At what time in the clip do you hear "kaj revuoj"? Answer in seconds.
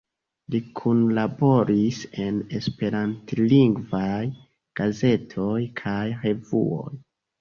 5.83-6.95